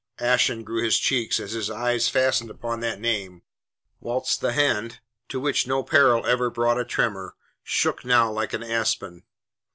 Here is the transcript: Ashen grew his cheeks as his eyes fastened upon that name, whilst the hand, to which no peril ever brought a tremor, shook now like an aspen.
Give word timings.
Ashen 0.19 0.63
grew 0.63 0.83
his 0.83 0.97
cheeks 0.97 1.39
as 1.39 1.51
his 1.51 1.69
eyes 1.69 2.09
fastened 2.09 2.49
upon 2.49 2.79
that 2.79 2.99
name, 2.99 3.43
whilst 3.99 4.41
the 4.41 4.51
hand, 4.53 4.99
to 5.29 5.39
which 5.39 5.67
no 5.67 5.83
peril 5.83 6.25
ever 6.25 6.49
brought 6.49 6.79
a 6.79 6.85
tremor, 6.85 7.35
shook 7.61 8.03
now 8.03 8.31
like 8.31 8.53
an 8.53 8.63
aspen. 8.63 9.21